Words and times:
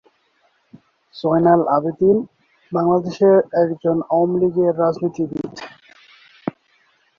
জয়নাল 1.15 1.61
আবেদীন 1.75 2.17
বাংলাদেশ 2.71 3.17
আওয়ামীলীগের 4.13 4.73
একজন 4.73 4.77
রাজনীতিবিদ। 4.81 5.53